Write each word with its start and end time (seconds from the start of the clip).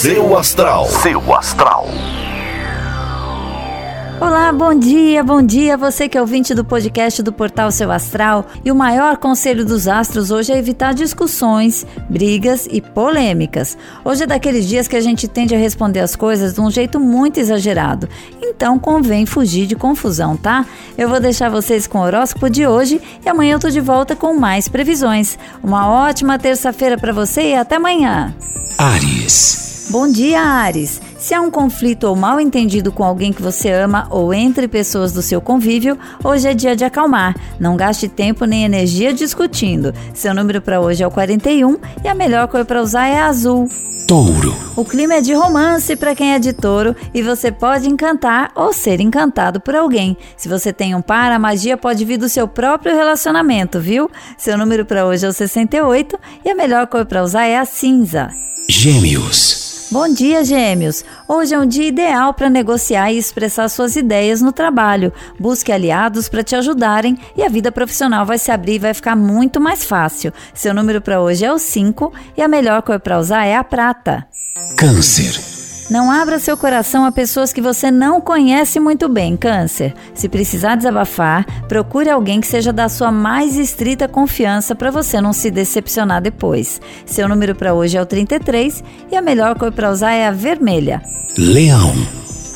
Seu 0.00 0.34
astral. 0.34 0.86
Seu 0.86 1.34
astral. 1.34 1.86
Olá, 4.18 4.50
bom 4.50 4.74
dia, 4.74 5.22
bom 5.22 5.42
dia, 5.42 5.76
você 5.76 6.08
que 6.08 6.16
é 6.16 6.20
ouvinte 6.22 6.54
do 6.54 6.64
podcast 6.64 7.22
do 7.22 7.30
Portal 7.30 7.70
Seu 7.70 7.92
Astral. 7.92 8.46
E 8.64 8.72
o 8.72 8.74
maior 8.74 9.18
conselho 9.18 9.62
dos 9.62 9.86
astros 9.86 10.30
hoje 10.30 10.52
é 10.52 10.56
evitar 10.56 10.94
discussões, 10.94 11.84
brigas 12.08 12.66
e 12.70 12.80
polêmicas. 12.80 13.76
Hoje 14.02 14.22
é 14.22 14.26
daqueles 14.26 14.66
dias 14.66 14.88
que 14.88 14.96
a 14.96 15.02
gente 15.02 15.28
tende 15.28 15.54
a 15.54 15.58
responder 15.58 16.00
as 16.00 16.16
coisas 16.16 16.54
de 16.54 16.62
um 16.62 16.70
jeito 16.70 16.98
muito 16.98 17.38
exagerado. 17.38 18.08
Então 18.40 18.78
convém 18.78 19.26
fugir 19.26 19.66
de 19.66 19.76
confusão, 19.76 20.34
tá? 20.34 20.64
Eu 20.96 21.10
vou 21.10 21.20
deixar 21.20 21.50
vocês 21.50 21.86
com 21.86 21.98
o 21.98 22.04
horóscopo 22.04 22.48
de 22.48 22.66
hoje 22.66 23.02
e 23.22 23.28
amanhã 23.28 23.56
eu 23.56 23.60
tô 23.60 23.68
de 23.68 23.80
volta 23.80 24.16
com 24.16 24.32
mais 24.32 24.66
previsões. 24.66 25.38
Uma 25.62 25.90
ótima 25.90 26.38
terça-feira 26.38 26.96
para 26.96 27.12
você 27.12 27.50
e 27.50 27.54
até 27.54 27.76
amanhã. 27.76 28.34
Ares. 28.78 29.69
Bom 29.90 30.06
dia, 30.06 30.40
Ares. 30.40 31.02
Se 31.18 31.34
há 31.34 31.40
um 31.40 31.50
conflito 31.50 32.04
ou 32.04 32.14
mal 32.14 32.38
entendido 32.38 32.92
com 32.92 33.02
alguém 33.02 33.32
que 33.32 33.42
você 33.42 33.72
ama 33.72 34.06
ou 34.08 34.32
entre 34.32 34.68
pessoas 34.68 35.12
do 35.12 35.20
seu 35.20 35.40
convívio, 35.40 35.98
hoje 36.22 36.46
é 36.46 36.54
dia 36.54 36.76
de 36.76 36.84
acalmar. 36.84 37.34
Não 37.58 37.76
gaste 37.76 38.08
tempo 38.08 38.44
nem 38.44 38.62
energia 38.62 39.12
discutindo. 39.12 39.92
Seu 40.14 40.32
número 40.32 40.62
para 40.62 40.80
hoje 40.80 41.02
é 41.02 41.06
o 41.06 41.10
41 41.10 41.76
e 42.04 42.08
a 42.08 42.14
melhor 42.14 42.46
cor 42.46 42.64
para 42.64 42.80
usar 42.80 43.08
é 43.08 43.18
azul. 43.18 43.68
Touro. 44.06 44.54
O 44.76 44.84
clima 44.84 45.14
é 45.14 45.20
de 45.20 45.34
romance 45.34 45.96
para 45.96 46.14
quem 46.14 46.34
é 46.34 46.38
de 46.38 46.52
touro 46.52 46.94
e 47.12 47.20
você 47.20 47.50
pode 47.50 47.88
encantar 47.88 48.52
ou 48.54 48.72
ser 48.72 49.00
encantado 49.00 49.60
por 49.60 49.74
alguém. 49.74 50.16
Se 50.36 50.48
você 50.48 50.72
tem 50.72 50.94
um 50.94 51.02
par, 51.02 51.32
a 51.32 51.38
magia 51.38 51.76
pode 51.76 52.04
vir 52.04 52.16
do 52.16 52.28
seu 52.28 52.46
próprio 52.46 52.94
relacionamento, 52.94 53.80
viu? 53.80 54.08
Seu 54.38 54.56
número 54.56 54.86
para 54.86 55.04
hoje 55.04 55.26
é 55.26 55.28
o 55.28 55.32
68 55.32 56.16
e 56.44 56.50
a 56.50 56.54
melhor 56.54 56.86
cor 56.86 57.04
para 57.04 57.24
usar 57.24 57.46
é 57.46 57.58
a 57.58 57.64
cinza. 57.64 58.30
Gêmeos. 58.68 59.69
Bom 59.90 60.08
dia, 60.08 60.44
Gêmeos! 60.44 61.04
Hoje 61.26 61.52
é 61.52 61.58
um 61.58 61.66
dia 61.66 61.88
ideal 61.88 62.32
para 62.32 62.48
negociar 62.48 63.10
e 63.10 63.18
expressar 63.18 63.68
suas 63.68 63.96
ideias 63.96 64.40
no 64.40 64.52
trabalho. 64.52 65.12
Busque 65.36 65.72
aliados 65.72 66.28
para 66.28 66.44
te 66.44 66.54
ajudarem 66.54 67.18
e 67.36 67.42
a 67.42 67.48
vida 67.48 67.72
profissional 67.72 68.24
vai 68.24 68.38
se 68.38 68.52
abrir 68.52 68.74
e 68.74 68.78
vai 68.78 68.94
ficar 68.94 69.16
muito 69.16 69.60
mais 69.60 69.84
fácil. 69.84 70.32
Seu 70.54 70.72
número 70.72 71.00
para 71.00 71.20
hoje 71.20 71.44
é 71.44 71.52
o 71.52 71.58
5 71.58 72.12
e 72.36 72.42
a 72.42 72.46
melhor 72.46 72.82
cor 72.82 73.00
para 73.00 73.18
usar 73.18 73.44
é 73.44 73.56
a 73.56 73.64
prata. 73.64 74.24
Câncer. 74.76 75.49
Não 75.90 76.08
abra 76.08 76.38
seu 76.38 76.56
coração 76.56 77.04
a 77.04 77.10
pessoas 77.10 77.52
que 77.52 77.60
você 77.60 77.90
não 77.90 78.20
conhece 78.20 78.78
muito 78.78 79.08
bem, 79.08 79.36
Câncer. 79.36 79.92
Se 80.14 80.28
precisar 80.28 80.76
desabafar, 80.76 81.44
procure 81.66 82.08
alguém 82.08 82.40
que 82.40 82.46
seja 82.46 82.72
da 82.72 82.88
sua 82.88 83.10
mais 83.10 83.56
estrita 83.56 84.06
confiança 84.06 84.72
para 84.76 84.92
você 84.92 85.20
não 85.20 85.32
se 85.32 85.50
decepcionar 85.50 86.22
depois. 86.22 86.80
Seu 87.04 87.28
número 87.28 87.56
para 87.56 87.74
hoje 87.74 87.96
é 87.96 88.02
o 88.02 88.06
33 88.06 88.84
e 89.10 89.16
a 89.16 89.20
melhor 89.20 89.58
cor 89.58 89.72
para 89.72 89.90
usar 89.90 90.12
é 90.12 90.28
a 90.28 90.30
vermelha. 90.30 91.02
Leão. 91.36 91.92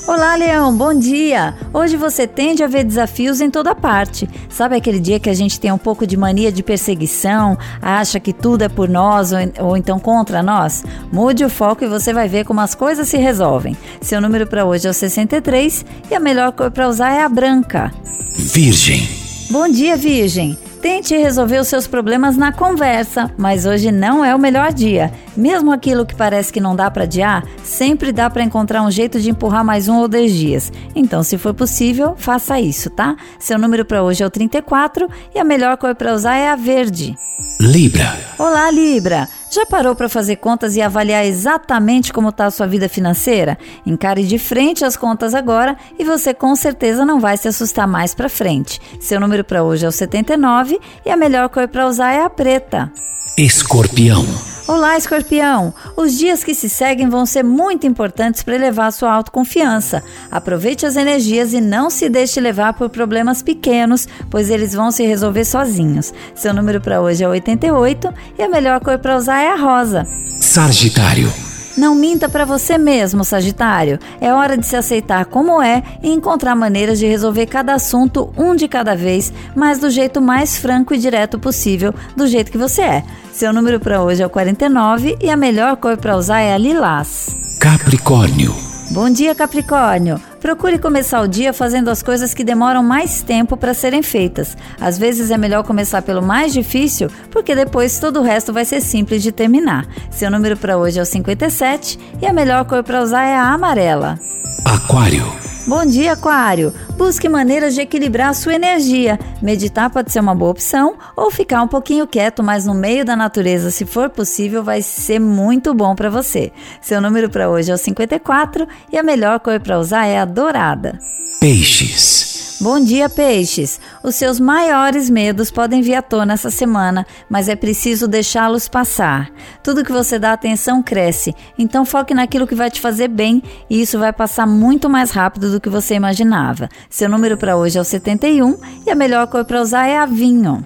Olá, 0.06 0.36
Leão, 0.36 0.76
bom 0.76 0.92
dia! 0.92 1.54
Hoje 1.72 1.96
você 1.96 2.26
tende 2.26 2.62
a 2.62 2.66
ver 2.66 2.84
desafios 2.84 3.40
em 3.40 3.48
toda 3.48 3.74
parte. 3.74 4.28
Sabe 4.50 4.76
aquele 4.76 5.00
dia 5.00 5.18
que 5.18 5.30
a 5.30 5.34
gente 5.34 5.58
tem 5.58 5.72
um 5.72 5.78
pouco 5.78 6.06
de 6.06 6.14
mania 6.14 6.52
de 6.52 6.62
perseguição, 6.62 7.56
acha 7.80 8.20
que 8.20 8.30
tudo 8.30 8.62
é 8.62 8.68
por 8.68 8.86
nós 8.86 9.32
ou, 9.32 9.38
ou 9.66 9.76
então 9.78 9.98
contra 9.98 10.42
nós? 10.42 10.84
Mude 11.10 11.42
o 11.42 11.48
foco 11.48 11.84
e 11.84 11.88
você 11.88 12.12
vai 12.12 12.28
ver 12.28 12.44
como 12.44 12.60
as 12.60 12.74
coisas 12.74 13.08
se 13.08 13.16
resolvem. 13.16 13.74
Seu 14.02 14.20
número 14.20 14.46
para 14.46 14.66
hoje 14.66 14.86
é 14.86 14.90
o 14.90 14.94
63 14.94 15.86
e 16.10 16.14
a 16.14 16.20
melhor 16.20 16.52
cor 16.52 16.70
para 16.70 16.86
usar 16.86 17.10
é 17.10 17.22
a 17.22 17.28
branca. 17.28 17.90
Virgem. 18.36 19.08
Bom 19.50 19.66
dia, 19.68 19.96
Virgem! 19.96 20.58
Tente 20.82 21.16
resolver 21.16 21.58
os 21.60 21.68
seus 21.68 21.86
problemas 21.86 22.36
na 22.36 22.52
conversa, 22.52 23.32
mas 23.38 23.64
hoje 23.64 23.90
não 23.90 24.22
é 24.22 24.34
o 24.34 24.38
melhor 24.38 24.70
dia. 24.70 25.10
Mesmo 25.36 25.72
aquilo 25.72 26.06
que 26.06 26.14
parece 26.14 26.52
que 26.52 26.60
não 26.60 26.76
dá 26.76 26.90
para 26.90 27.04
adiar, 27.04 27.44
sempre 27.62 28.12
dá 28.12 28.30
para 28.30 28.44
encontrar 28.44 28.82
um 28.82 28.90
jeito 28.90 29.20
de 29.20 29.30
empurrar 29.30 29.64
mais 29.64 29.88
um 29.88 29.98
ou 29.98 30.08
dois 30.08 30.32
dias. 30.32 30.72
Então, 30.94 31.22
se 31.22 31.36
for 31.36 31.52
possível, 31.52 32.14
faça 32.16 32.60
isso, 32.60 32.88
tá? 32.90 33.16
Seu 33.38 33.58
número 33.58 33.84
para 33.84 34.02
hoje 34.02 34.22
é 34.22 34.26
o 34.26 34.30
34 34.30 35.08
e 35.34 35.38
a 35.38 35.44
melhor 35.44 35.76
cor 35.76 35.94
para 35.94 36.14
usar 36.14 36.36
é 36.36 36.48
a 36.48 36.56
verde. 36.56 37.16
Libra. 37.60 38.16
Olá, 38.38 38.70
Libra! 38.70 39.28
Já 39.50 39.64
parou 39.64 39.94
para 39.94 40.08
fazer 40.08 40.36
contas 40.36 40.74
e 40.74 40.82
avaliar 40.82 41.24
exatamente 41.24 42.12
como 42.12 42.30
está 42.30 42.46
a 42.46 42.50
sua 42.50 42.66
vida 42.66 42.88
financeira? 42.88 43.56
Encare 43.86 44.24
de 44.24 44.38
frente 44.38 44.84
as 44.84 44.96
contas 44.96 45.32
agora 45.32 45.76
e 45.96 46.04
você 46.04 46.34
com 46.34 46.54
certeza 46.56 47.04
não 47.04 47.20
vai 47.20 47.36
se 47.36 47.46
assustar 47.46 47.86
mais 47.86 48.14
para 48.14 48.28
frente. 48.28 48.80
Seu 49.00 49.20
número 49.20 49.44
para 49.44 49.62
hoje 49.62 49.84
é 49.84 49.88
o 49.88 49.92
79 49.92 50.80
e 51.06 51.10
a 51.10 51.16
melhor 51.16 51.48
cor 51.48 51.68
para 51.68 51.86
usar 51.86 52.12
é 52.12 52.24
a 52.24 52.30
preta. 52.30 52.90
Escorpião. 53.36 54.24
Olá, 54.68 54.96
escorpião! 54.96 55.74
Os 55.96 56.16
dias 56.16 56.44
que 56.44 56.54
se 56.54 56.68
seguem 56.68 57.08
vão 57.08 57.26
ser 57.26 57.42
muito 57.42 57.84
importantes 57.84 58.44
para 58.44 58.54
elevar 58.54 58.92
sua 58.92 59.12
autoconfiança. 59.12 60.04
Aproveite 60.30 60.86
as 60.86 60.94
energias 60.94 61.52
e 61.52 61.60
não 61.60 61.90
se 61.90 62.08
deixe 62.08 62.40
levar 62.40 62.74
por 62.74 62.88
problemas 62.90 63.42
pequenos, 63.42 64.06
pois 64.30 64.50
eles 64.50 64.72
vão 64.72 64.92
se 64.92 65.04
resolver 65.04 65.44
sozinhos. 65.44 66.14
Seu 66.32 66.54
número 66.54 66.80
para 66.80 67.00
hoje 67.00 67.24
é 67.24 67.28
88 67.28 68.14
e 68.38 68.42
a 68.44 68.48
melhor 68.48 68.78
cor 68.78 69.00
para 69.00 69.16
usar 69.16 69.40
é 69.40 69.48
a 69.48 69.56
rosa. 69.56 70.06
Sagitário. 70.40 71.53
Não 71.76 71.94
minta 71.94 72.28
para 72.28 72.44
você 72.44 72.78
mesmo, 72.78 73.24
Sagitário. 73.24 73.98
É 74.20 74.32
hora 74.32 74.56
de 74.56 74.64
se 74.64 74.76
aceitar 74.76 75.24
como 75.24 75.60
é 75.60 75.82
e 76.02 76.10
encontrar 76.10 76.54
maneiras 76.54 76.98
de 76.98 77.06
resolver 77.06 77.46
cada 77.46 77.74
assunto 77.74 78.32
um 78.36 78.54
de 78.54 78.68
cada 78.68 78.94
vez, 78.94 79.32
mas 79.56 79.78
do 79.78 79.90
jeito 79.90 80.20
mais 80.20 80.56
franco 80.56 80.94
e 80.94 80.98
direto 80.98 81.38
possível, 81.38 81.92
do 82.16 82.26
jeito 82.26 82.52
que 82.52 82.58
você 82.58 82.82
é. 82.82 83.04
Seu 83.32 83.52
número 83.52 83.80
para 83.80 84.02
hoje 84.02 84.22
é 84.22 84.26
o 84.26 84.30
49 84.30 85.18
e 85.20 85.28
a 85.28 85.36
melhor 85.36 85.76
cor 85.76 85.96
para 85.96 86.16
usar 86.16 86.40
é 86.40 86.54
a 86.54 86.58
lilás. 86.58 87.34
Capricórnio. 87.58 88.54
Bom 88.90 89.10
dia, 89.10 89.34
Capricórnio. 89.34 90.20
Procure 90.44 90.78
começar 90.78 91.22
o 91.22 91.26
dia 91.26 91.54
fazendo 91.54 91.88
as 91.88 92.02
coisas 92.02 92.34
que 92.34 92.44
demoram 92.44 92.82
mais 92.82 93.22
tempo 93.22 93.56
para 93.56 93.72
serem 93.72 94.02
feitas. 94.02 94.54
Às 94.78 94.98
vezes 94.98 95.30
é 95.30 95.38
melhor 95.38 95.64
começar 95.64 96.02
pelo 96.02 96.20
mais 96.20 96.52
difícil, 96.52 97.08
porque 97.30 97.54
depois 97.54 97.98
todo 97.98 98.20
o 98.20 98.22
resto 98.22 98.52
vai 98.52 98.66
ser 98.66 98.82
simples 98.82 99.22
de 99.22 99.32
terminar. 99.32 99.86
Seu 100.10 100.30
número 100.30 100.54
para 100.54 100.76
hoje 100.76 100.98
é 100.98 101.02
o 101.02 101.06
57 101.06 101.98
e 102.20 102.26
a 102.26 102.32
melhor 102.34 102.66
cor 102.66 102.84
para 102.84 103.02
usar 103.02 103.24
é 103.24 103.34
a 103.34 103.54
amarela. 103.54 104.18
Aquário. 104.66 105.43
Bom 105.66 105.86
dia, 105.86 106.12
Aquário! 106.12 106.74
Busque 106.94 107.26
maneiras 107.26 107.74
de 107.74 107.80
equilibrar 107.80 108.28
a 108.28 108.34
sua 108.34 108.54
energia. 108.54 109.18
Meditar 109.40 109.88
pode 109.88 110.12
ser 110.12 110.20
uma 110.20 110.34
boa 110.34 110.50
opção 110.50 110.94
ou 111.16 111.30
ficar 111.30 111.62
um 111.62 111.68
pouquinho 111.68 112.06
quieto, 112.06 112.42
mas 112.42 112.66
no 112.66 112.74
meio 112.74 113.02
da 113.02 113.16
natureza, 113.16 113.70
se 113.70 113.86
for 113.86 114.10
possível, 114.10 114.62
vai 114.62 114.82
ser 114.82 115.18
muito 115.18 115.72
bom 115.72 115.94
para 115.94 116.10
você. 116.10 116.52
Seu 116.82 117.00
número 117.00 117.30
para 117.30 117.48
hoje 117.48 117.70
é 117.70 117.74
o 117.74 117.78
54 117.78 118.68
e 118.92 118.98
a 118.98 119.02
melhor 119.02 119.40
cor 119.40 119.58
para 119.58 119.78
usar 119.78 120.04
é 120.04 120.18
a 120.18 120.26
dourada. 120.26 120.98
Peixes. 121.40 122.33
Bom 122.60 122.78
dia, 122.78 123.08
peixes! 123.08 123.80
Os 124.02 124.14
seus 124.14 124.38
maiores 124.38 125.10
medos 125.10 125.50
podem 125.50 125.82
vir 125.82 125.96
à 125.96 126.02
tona 126.02 126.34
essa 126.34 126.50
semana, 126.50 127.04
mas 127.28 127.48
é 127.48 127.56
preciso 127.56 128.06
deixá-los 128.06 128.68
passar. 128.68 129.30
Tudo 129.62 129.84
que 129.84 129.92
você 129.92 130.18
dá 130.18 130.32
atenção 130.32 130.82
cresce, 130.82 131.34
então 131.58 131.84
foque 131.84 132.14
naquilo 132.14 132.46
que 132.46 132.54
vai 132.54 132.70
te 132.70 132.80
fazer 132.80 133.08
bem 133.08 133.42
e 133.68 133.82
isso 133.82 133.98
vai 133.98 134.12
passar 134.12 134.46
muito 134.46 134.88
mais 134.88 135.10
rápido 135.10 135.50
do 135.50 135.60
que 135.60 135.68
você 135.68 135.94
imaginava. 135.94 136.68
Seu 136.88 137.08
número 137.08 137.36
para 137.36 137.56
hoje 137.56 137.76
é 137.76 137.80
o 137.80 137.84
71 137.84 138.56
e 138.86 138.90
a 138.90 138.94
melhor 138.94 139.26
cor 139.26 139.44
para 139.44 139.60
usar 139.60 139.88
é 139.88 139.98
a 139.98 140.06
vinho. 140.06 140.64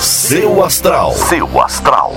Seu 0.00 0.62
astral. 0.62 1.12
Seu 1.12 1.60
astral. 1.60 2.12